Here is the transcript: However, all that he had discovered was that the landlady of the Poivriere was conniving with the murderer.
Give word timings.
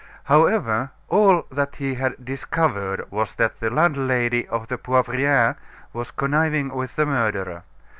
However, 0.23 0.89
all 1.09 1.45
that 1.51 1.75
he 1.75 1.93
had 1.93 2.25
discovered 2.25 3.11
was 3.11 3.35
that 3.35 3.59
the 3.59 3.69
landlady 3.69 4.47
of 4.47 4.67
the 4.67 4.79
Poivriere 4.79 5.57
was 5.93 6.09
conniving 6.09 6.69
with 6.69 6.95
the 6.95 7.05
murderer. 7.05 7.61